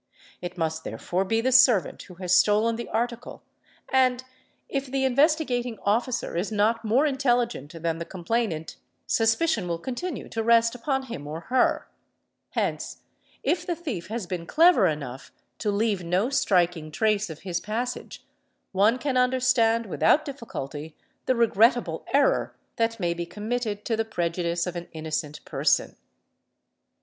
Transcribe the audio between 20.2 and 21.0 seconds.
difficulty